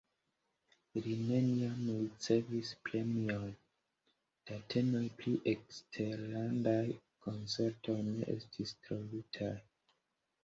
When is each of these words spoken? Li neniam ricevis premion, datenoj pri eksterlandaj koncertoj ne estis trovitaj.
Li 1.07 1.11
neniam 1.25 1.81
ricevis 2.03 2.71
premion, 2.87 3.43
datenoj 4.51 5.03
pri 5.19 5.33
eksterlandaj 5.53 6.81
koncertoj 7.27 7.99
ne 8.07 8.17
estis 8.37 8.73
trovitaj. 8.87 9.53